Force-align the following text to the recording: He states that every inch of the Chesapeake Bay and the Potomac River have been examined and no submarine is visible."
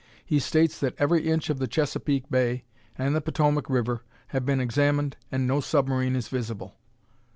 He 0.25 0.39
states 0.39 0.79
that 0.79 0.95
every 0.97 1.29
inch 1.29 1.51
of 1.51 1.59
the 1.59 1.67
Chesapeake 1.67 2.27
Bay 2.31 2.63
and 2.97 3.15
the 3.15 3.21
Potomac 3.21 3.69
River 3.69 4.01
have 4.29 4.47
been 4.47 4.59
examined 4.59 5.15
and 5.31 5.45
no 5.45 5.59
submarine 5.59 6.15
is 6.15 6.27
visible." 6.27 6.73